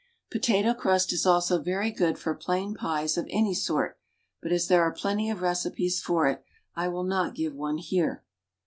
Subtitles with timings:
[0.31, 3.99] Potato crust is also very good for plain pies of any sort,
[4.41, 6.43] but as there are plenty of recipes for it,
[6.75, 8.23] I will not give one here.